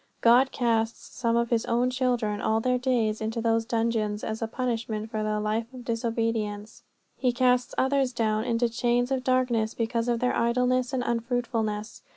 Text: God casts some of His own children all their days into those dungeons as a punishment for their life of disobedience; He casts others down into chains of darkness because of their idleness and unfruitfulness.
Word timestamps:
God 0.21 0.51
casts 0.51 1.15
some 1.15 1.37
of 1.37 1.51
His 1.51 1.63
own 1.67 1.91
children 1.91 2.41
all 2.41 2.59
their 2.59 2.79
days 2.79 3.21
into 3.21 3.39
those 3.39 3.65
dungeons 3.65 4.23
as 4.23 4.41
a 4.41 4.47
punishment 4.47 5.11
for 5.11 5.21
their 5.21 5.39
life 5.39 5.71
of 5.75 5.85
disobedience; 5.85 6.81
He 7.19 7.31
casts 7.31 7.75
others 7.77 8.11
down 8.11 8.43
into 8.43 8.67
chains 8.67 9.11
of 9.11 9.23
darkness 9.23 9.75
because 9.75 10.07
of 10.07 10.19
their 10.19 10.35
idleness 10.35 10.91
and 10.91 11.03
unfruitfulness. 11.05 12.01